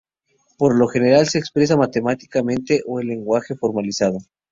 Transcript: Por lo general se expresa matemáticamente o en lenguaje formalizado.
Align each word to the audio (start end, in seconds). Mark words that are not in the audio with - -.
Por 0.57 0.75
lo 0.79 0.87
general 0.87 1.27
se 1.29 1.37
expresa 1.37 1.77
matemáticamente 1.77 2.81
o 2.87 2.99
en 2.99 3.07
lenguaje 3.09 3.55
formalizado. 3.55 4.17